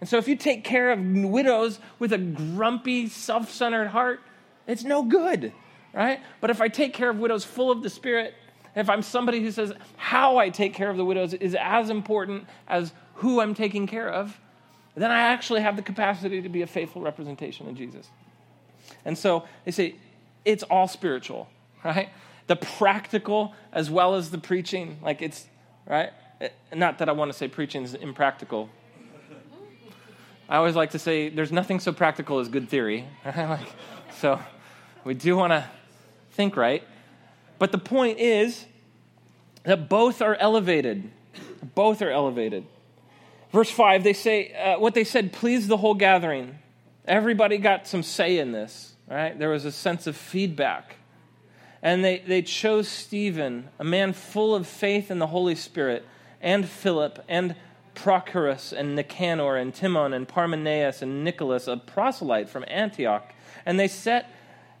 [0.00, 4.20] And so if you take care of widows with a grumpy, self centered heart,
[4.66, 5.52] it's no good,
[5.94, 6.20] right?
[6.40, 8.34] But if I take care of widows full of the Spirit,
[8.74, 12.46] if I'm somebody who says how I take care of the widows is as important
[12.68, 14.38] as who I'm taking care of,
[14.94, 18.08] then I actually have the capacity to be a faithful representation of Jesus.
[19.04, 19.94] And so they say
[20.44, 21.48] it's all spiritual,
[21.84, 22.10] right?
[22.46, 24.98] The practical as well as the preaching.
[25.02, 25.46] Like it's,
[25.86, 26.10] right?
[26.40, 28.68] Eh, not that I want to say preaching is impractical.
[30.48, 33.06] I always like to say there's nothing so practical as good theory.
[33.24, 33.72] like,
[34.18, 34.38] so
[35.04, 35.64] we do want to
[36.32, 36.86] think right.
[37.58, 38.66] But the point is
[39.62, 41.10] that both are elevated.
[41.74, 42.66] Both are elevated.
[43.52, 46.58] Verse 5, they say, uh, what they said pleased the whole gathering.
[47.06, 49.38] Everybody got some say in this, right?
[49.38, 50.96] There was a sense of feedback.
[51.82, 56.06] And they, they chose Stephen, a man full of faith in the Holy Spirit,
[56.40, 57.54] and Philip, and
[57.94, 63.32] Prochorus, and Nicanor, and Timon, and Parmenas, and Nicholas, a proselyte from Antioch
[63.66, 64.30] and they set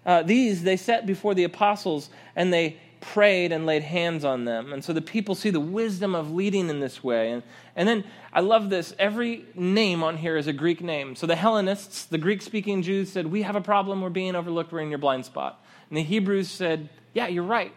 [0.04, 4.72] uh, these they set before the apostles, and they prayed and laid hands on them.
[4.72, 7.30] And so the people see the wisdom of leading in this way.
[7.30, 7.42] And,
[7.76, 8.94] and then I love this.
[8.98, 11.14] Every name on here is a Greek name.
[11.14, 14.00] So the Hellenists, the Greek speaking Jews, said, We have a problem.
[14.00, 14.72] We're being overlooked.
[14.72, 15.62] We're in your blind spot.
[15.90, 17.74] And the Hebrews said, Yeah, you're right.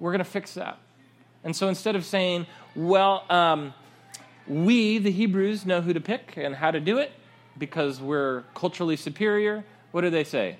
[0.00, 0.78] We're going to fix that.
[1.44, 3.74] And so instead of saying, Well, um,
[4.48, 7.12] we, the Hebrews, know who to pick and how to do it
[7.58, 10.58] because we're culturally superior, what do they say?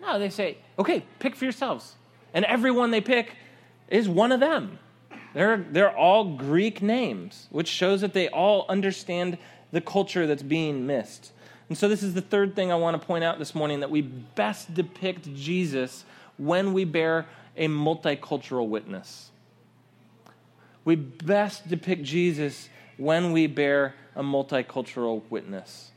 [0.00, 1.94] No, they say, okay, pick for yourselves.
[2.36, 3.34] And everyone they pick
[3.88, 4.78] is one of them.
[5.32, 9.38] They're, they're all Greek names, which shows that they all understand
[9.72, 11.32] the culture that's being missed.
[11.70, 13.90] And so, this is the third thing I want to point out this morning that
[13.90, 16.04] we best depict Jesus
[16.36, 19.30] when we bear a multicultural witness.
[20.84, 22.68] We best depict Jesus
[22.98, 25.90] when we bear a multicultural witness.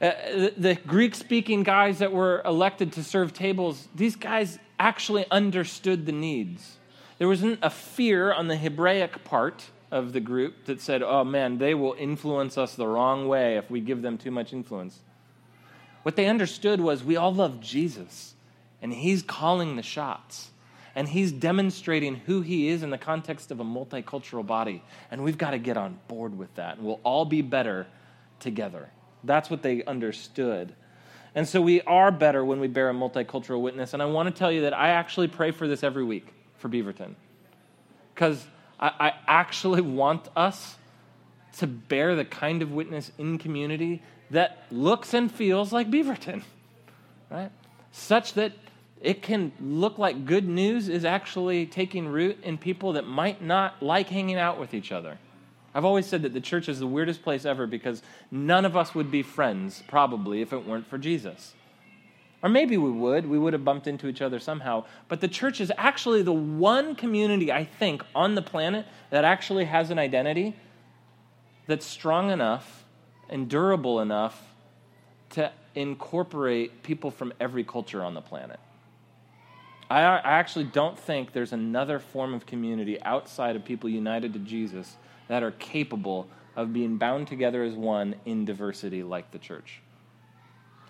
[0.00, 0.12] Uh,
[0.56, 6.12] the Greek speaking guys that were elected to serve tables, these guys actually understood the
[6.12, 6.76] needs.
[7.18, 11.58] There wasn't a fear on the Hebraic part of the group that said, oh man,
[11.58, 14.98] they will influence us the wrong way if we give them too much influence.
[16.02, 18.34] What they understood was we all love Jesus,
[18.82, 20.50] and he's calling the shots.
[20.96, 24.80] And he's demonstrating who he is in the context of a multicultural body.
[25.10, 26.76] And we've got to get on board with that.
[26.76, 27.88] And we'll all be better
[28.38, 28.90] together.
[29.24, 30.72] That's what they understood.
[31.34, 33.92] And so we are better when we bear a multicultural witness.
[33.92, 36.26] And I want to tell you that I actually pray for this every week
[36.58, 37.14] for Beaverton.
[38.14, 38.46] Because
[38.78, 40.76] I, I, actually want us
[41.58, 46.42] to bear the kind of witness in community that looks and feels like Beaverton,
[47.30, 47.50] right?
[47.90, 48.52] Such that
[49.00, 53.82] it can look like good news is actually taking root in people that might not
[53.82, 55.18] like hanging out with each other.
[55.74, 58.94] I've always said that the church is the weirdest place ever because none of us
[58.94, 61.54] would be friends, probably, if it weren't for Jesus.
[62.42, 63.26] Or maybe we would.
[63.26, 64.84] We would have bumped into each other somehow.
[65.08, 69.64] But the church is actually the one community, I think, on the planet that actually
[69.64, 70.54] has an identity
[71.66, 72.84] that's strong enough
[73.28, 74.40] and durable enough
[75.30, 78.60] to incorporate people from every culture on the planet.
[79.90, 84.96] I, actually don't think there's another form of community outside of people united to Jesus
[85.28, 89.80] that are capable of being bound together as one in diversity like the church.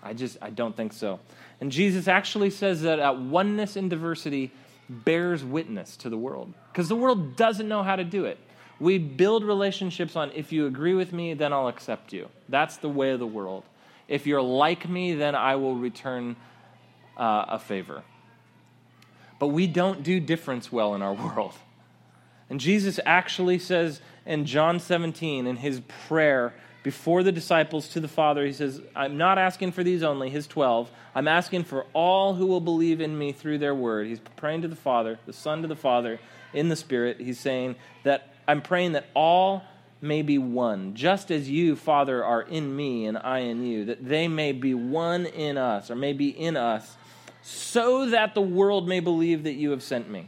[0.03, 1.19] I just I don't think so.
[1.59, 4.51] And Jesus actually says that uh, oneness in diversity
[4.87, 8.37] bears witness to the world because the world doesn't know how to do it.
[8.79, 12.29] We build relationships on if you agree with me, then I'll accept you.
[12.49, 13.63] That's the way of the world.
[14.07, 16.35] If you're like me, then I will return
[17.17, 18.03] uh, a favor.
[19.39, 21.53] But we don't do difference well in our world.
[22.49, 28.07] And Jesus actually says in John 17, in his prayer before the disciples to the
[28.07, 30.91] Father, he says, I'm not asking for these only, his 12.
[31.15, 34.07] I'm asking for all who will believe in me through their word.
[34.07, 36.19] He's praying to the Father, the Son to the Father,
[36.53, 37.19] in the Spirit.
[37.19, 39.63] He's saying that I'm praying that all
[39.99, 44.07] may be one, just as you, Father, are in me and I in you, that
[44.07, 46.95] they may be one in us, or may be in us
[47.41, 50.27] so that the world may believe that you have sent me.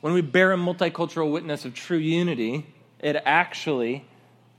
[0.00, 2.66] When we bear a multicultural witness of true unity,
[3.00, 4.04] it actually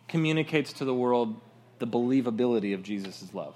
[0.08, 1.39] communicates to the world
[1.80, 3.56] the believability of Jesus' love.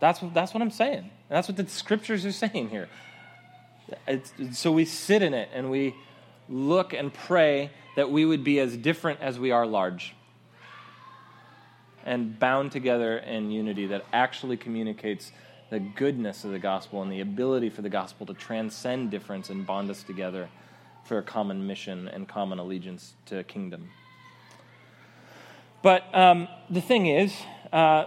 [0.00, 1.10] That's what, that's what I'm saying.
[1.28, 2.88] That's what the scriptures are saying here.
[4.06, 5.94] It's, so we sit in it and we
[6.48, 10.14] look and pray that we would be as different as we are large
[12.04, 15.30] and bound together in unity that actually communicates
[15.70, 19.66] the goodness of the gospel and the ability for the gospel to transcend difference and
[19.66, 20.48] bond us together
[21.04, 23.90] for a common mission and common allegiance to a kingdom.
[25.82, 27.34] But um, the thing is,
[27.72, 28.04] uh,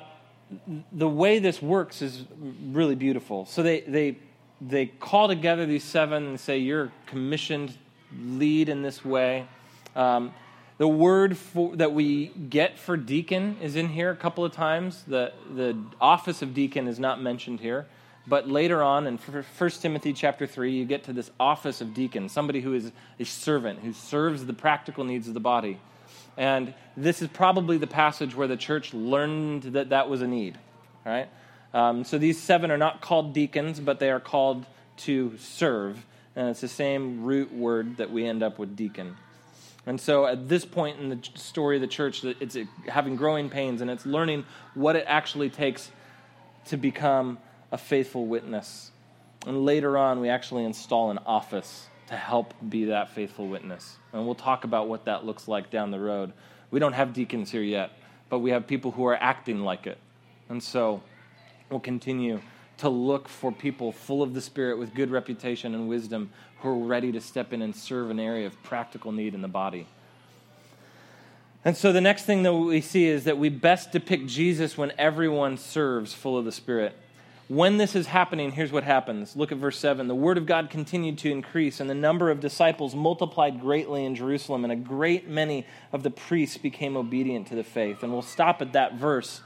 [0.91, 2.23] the way this works is
[2.71, 3.45] really beautiful.
[3.45, 4.17] So they, they,
[4.61, 7.77] they call together these seven and say, You're commissioned,
[8.17, 9.47] lead in this way.
[9.95, 10.33] Um,
[10.77, 15.03] the word for, that we get for deacon is in here a couple of times.
[15.07, 17.87] The, the office of deacon is not mentioned here.
[18.27, 22.27] But later on in 1 Timothy chapter 3, you get to this office of deacon,
[22.29, 25.79] somebody who is a servant, who serves the practical needs of the body.
[26.37, 30.57] And this is probably the passage where the church learned that that was a need.
[31.05, 31.29] Right?
[31.73, 34.65] Um, so these seven are not called deacons, but they are called
[34.97, 36.03] to serve.
[36.35, 39.15] And it's the same root word that we end up with deacon.
[39.85, 42.57] And so at this point in the story of the church, it's
[42.87, 45.91] having growing pains and it's learning what it actually takes
[46.65, 47.37] to become
[47.75, 48.89] a faithful witness.
[49.45, 53.97] And later on, we actually install an office to help be that faithful witness.
[54.13, 56.31] And we'll talk about what that looks like down the road.
[56.71, 57.91] We don't have deacons here yet,
[58.29, 59.97] but we have people who are acting like it.
[60.47, 61.03] And so
[61.69, 62.39] we'll continue
[62.77, 66.85] to look for people full of the Spirit with good reputation and wisdom who are
[66.85, 69.85] ready to step in and serve an area of practical need in the body.
[71.65, 74.93] And so the next thing that we see is that we best depict Jesus when
[74.97, 76.95] everyone serves full of the Spirit.
[77.47, 79.35] When this is happening, here's what happens.
[79.35, 80.07] Look at verse 7.
[80.07, 84.15] The word of God continued to increase, and the number of disciples multiplied greatly in
[84.15, 88.01] Jerusalem, and a great many of the priests became obedient to the faith.
[88.01, 89.41] And we'll stop at that verse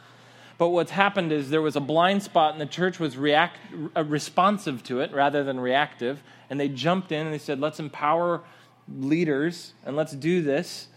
[0.60, 3.58] but what's happened is there was a blind spot, and the church was react,
[3.96, 6.22] uh, responsive to it rather than reactive.
[6.50, 8.42] And they jumped in and they said, let's empower
[8.94, 10.88] leaders and let's do this.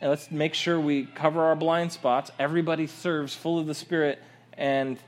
[0.00, 2.30] And let's make sure we cover our blind spots.
[2.38, 4.22] Everybody serves full of the Spirit,
[4.54, 4.98] and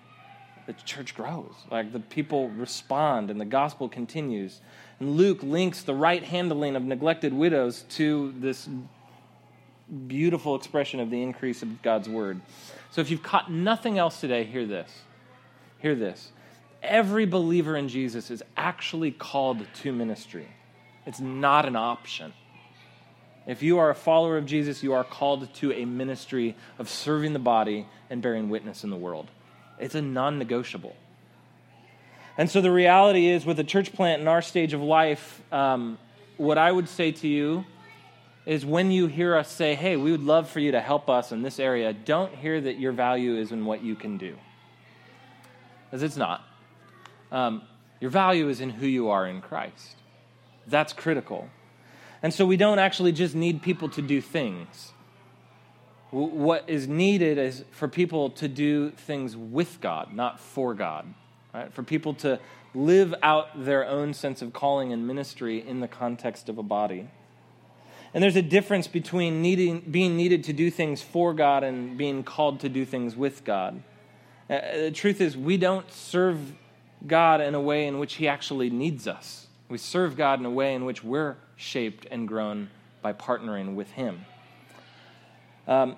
[0.67, 1.53] the church grows.
[1.71, 4.61] Like the people respond, and the gospel continues.
[5.01, 8.69] And Luke links the right handling of neglected widows to this
[10.07, 12.41] beautiful expression of the increase of God's word.
[12.91, 14.91] So if you've caught nothing else today, hear this.
[15.79, 16.33] Hear this.
[16.83, 20.49] Every believer in Jesus is actually called to ministry,
[21.05, 22.33] it's not an option.
[23.47, 27.33] If you are a follower of Jesus, you are called to a ministry of serving
[27.33, 29.31] the body and bearing witness in the world.
[29.79, 30.97] It's a non negotiable.
[32.39, 35.99] And so the reality is, with a church plant in our stage of life, um,
[36.37, 37.65] what I would say to you
[38.45, 41.33] is when you hear us say, hey, we would love for you to help us
[41.33, 44.37] in this area, don't hear that your value is in what you can do.
[45.87, 46.45] Because it's not.
[47.33, 47.63] Um,
[48.01, 49.97] your value is in who you are in Christ.
[50.67, 51.49] That's critical.
[52.23, 54.93] And so we don't actually just need people to do things.
[56.17, 61.13] What is needed is for people to do things with God, not for God.
[61.53, 61.71] right?
[61.71, 62.41] For people to
[62.75, 67.09] live out their own sense of calling and ministry in the context of a body.
[68.15, 72.23] And there's a difference between needing, being needed to do things for God and being
[72.23, 73.83] called to do things with God.
[74.49, 76.55] Uh, the truth is, we don't serve
[77.07, 79.49] God in a way in which He actually needs us.
[79.69, 82.71] We serve God in a way in which we're shaped and grown
[83.03, 84.25] by partnering with Him.
[85.69, 85.97] Um,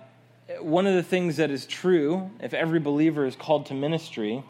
[0.61, 4.43] one of the things that is true, if every believer is called to ministry,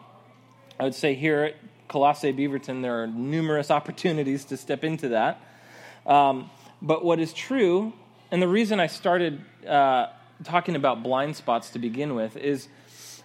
[0.78, 1.54] I would say here at
[1.88, 5.40] Colossae Beaverton, there are numerous opportunities to step into that.
[6.06, 7.92] Um, but what is true,
[8.30, 10.06] and the reason I started uh,
[10.44, 12.68] talking about blind spots to begin with, is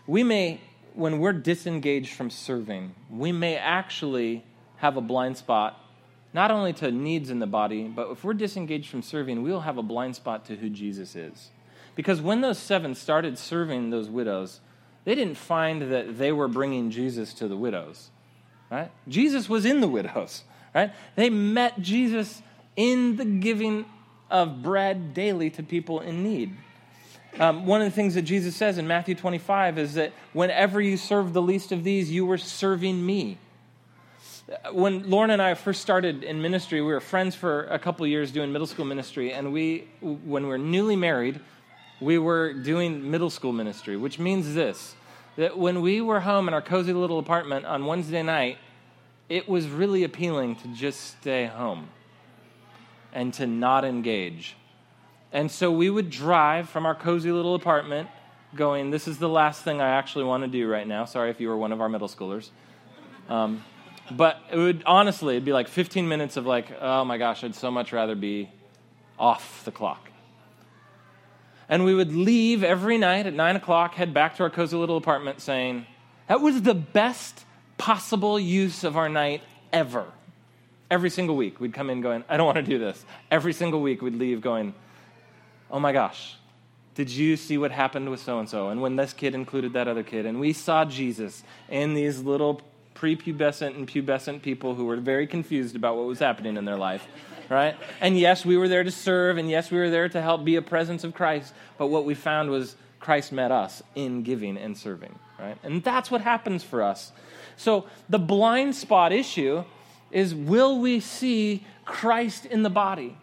[0.08, 0.60] we may,
[0.96, 4.44] when we're disengaged from serving, we may actually
[4.78, 5.80] have a blind spot,
[6.34, 9.78] not only to needs in the body, but if we're disengaged from serving, we'll have
[9.78, 11.52] a blind spot to who Jesus is.
[11.96, 14.60] Because when those seven started serving those widows,
[15.06, 18.10] they didn't find that they were bringing Jesus to the widows.
[18.72, 18.92] Right?
[19.08, 20.44] Jesus was in the widows.
[20.74, 20.92] Right?
[21.16, 22.42] They met Jesus
[22.76, 23.86] in the giving
[24.32, 26.56] of bread daily to people in need.
[27.40, 30.98] Um, one of the things that Jesus says in Matthew 25 is that whenever you
[30.98, 33.38] serve the least of these, you were serving me.
[34.72, 38.32] When Lauren and I first started in ministry, we were friends for a couple years
[38.32, 41.40] doing middle school ministry, and we, when we were newly married,
[42.04, 44.96] we were doing middle school ministry, which means this
[45.36, 48.58] that when we were home in our cozy little apartment on Wednesday night,
[49.30, 51.90] it was really appealing to just stay home
[53.12, 54.56] and to not engage.
[55.32, 58.10] And so we would drive from our cozy little apartment
[58.56, 61.06] going, This is the last thing I actually want to do right now.
[61.06, 62.50] Sorry if you were one of our middle schoolers.
[63.28, 63.64] Um,
[64.12, 67.56] but it would honestly, it'd be like 15 minutes of like, oh my gosh, I'd
[67.56, 68.52] so much rather be
[69.18, 70.13] off the clock.
[71.70, 74.98] And we would leave every night at 9 o'clock, head back to our cozy little
[74.98, 75.86] apartment saying,
[76.28, 77.46] that was the best
[77.78, 79.42] possible use of our night
[79.72, 80.06] ever.
[80.92, 83.04] Every single week, we'd come in going, I don't want to do this.
[83.32, 84.74] Every single week, we'd leave going,
[85.72, 86.36] oh my gosh,
[86.96, 88.70] did you see what happened with so and so?
[88.70, 92.62] And when this kid included that other kid, and we saw Jesus in these little
[92.94, 97.08] prepubescent and pubescent people who were very confused about what was happening in their life
[97.50, 97.76] right?
[98.02, 100.56] And yes, we were there to serve, and yes, we were there to help be
[100.56, 101.54] a presence of Christ.
[101.78, 105.58] But what we found was Christ met us in giving and serving, right?
[105.64, 107.12] And that's what happens for us.
[107.58, 109.64] So the blind spot issue
[110.12, 113.18] is will we see Christ in the body?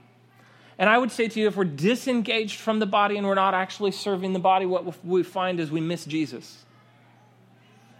[0.78, 3.52] And I would say to you, if we're disengaged from the body and we're not
[3.52, 6.64] actually serving the body, what we find is we miss Jesus.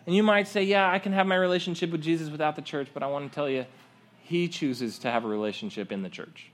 [0.06, 2.88] And you might say, Yeah, I can have my relationship with Jesus without the church,
[2.92, 3.66] but I want to tell you,
[4.30, 6.52] he chooses to have a relationship in the church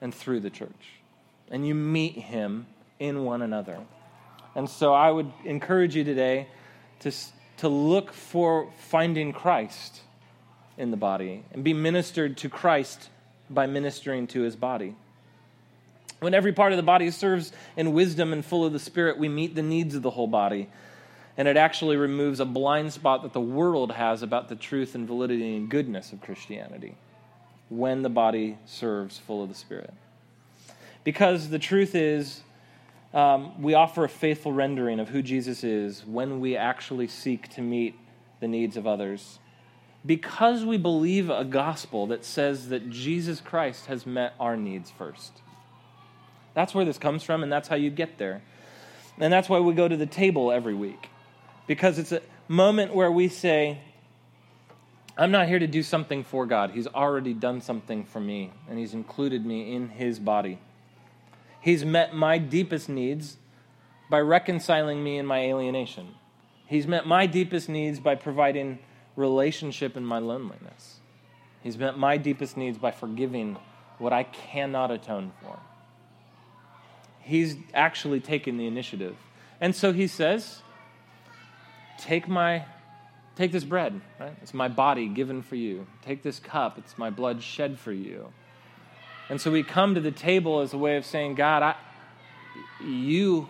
[0.00, 0.92] and through the church.
[1.50, 2.68] And you meet Him
[3.00, 3.80] in one another.
[4.54, 6.46] And so I would encourage you today
[7.00, 7.12] to,
[7.56, 10.02] to look for finding Christ
[10.76, 13.08] in the body and be ministered to Christ
[13.50, 14.94] by ministering to his body.
[16.20, 19.28] When every part of the body serves in wisdom and full of the Spirit, we
[19.28, 20.68] meet the needs of the whole body
[21.38, 25.06] and it actually removes a blind spot that the world has about the truth and
[25.06, 26.96] validity and goodness of Christianity
[27.68, 29.94] when the body serves full of the Spirit.
[31.04, 32.42] Because the truth is,
[33.14, 37.62] um, we offer a faithful rendering of who Jesus is when we actually seek to
[37.62, 37.94] meet
[38.40, 39.38] the needs of others.
[40.04, 45.32] Because we believe a gospel that says that Jesus Christ has met our needs first.
[46.54, 48.42] That's where this comes from, and that's how you get there.
[49.20, 51.10] And that's why we go to the table every week
[51.68, 53.78] because it's a moment where we say,
[55.16, 56.70] I'm not here to do something for God.
[56.72, 60.58] He's already done something for me, and He's included me in His body.
[61.60, 63.36] He's met my deepest needs
[64.10, 66.14] by reconciling me in my alienation.
[66.66, 68.78] He's met my deepest needs by providing
[69.16, 71.00] relationship in my loneliness.
[71.62, 73.58] He's met my deepest needs by forgiving
[73.98, 75.58] what I cannot atone for.
[77.20, 79.16] He's actually taken the initiative.
[79.60, 80.62] And so he says,
[81.98, 82.64] take my
[83.38, 84.36] take this bread, right?
[84.42, 85.86] It's my body given for you.
[86.02, 88.32] Take this cup, it's my blood shed for you.
[89.28, 91.76] And so we come to the table as a way of saying, God, I,
[92.82, 93.48] you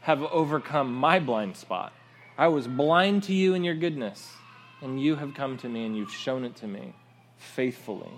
[0.00, 1.92] have overcome my blind spot.
[2.38, 4.32] I was blind to you and your goodness,
[4.80, 6.94] and you have come to me and you've shown it to me
[7.36, 8.10] faithfully.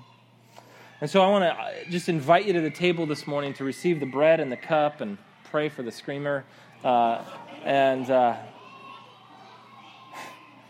[1.00, 4.00] And so I want to just invite you to the table this morning to receive
[4.00, 6.44] the bread and the cup and pray for the screamer.
[6.82, 7.22] Uh,
[7.64, 8.10] and.
[8.10, 8.36] Uh,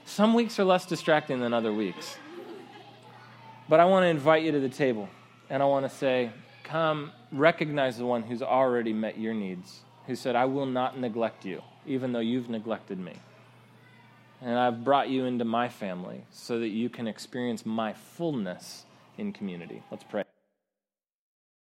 [0.09, 2.17] some weeks are less distracting than other weeks.
[3.69, 5.09] But I want to invite you to the table,
[5.51, 6.31] and I want to say,
[6.65, 11.45] come recognize the one who's already met your needs, who said, I will not neglect
[11.45, 13.13] you, even though you've neglected me.
[14.41, 18.85] and I've brought you into my family so that you can experience my fullness
[19.17, 19.83] in community.
[19.91, 20.25] Let's pray.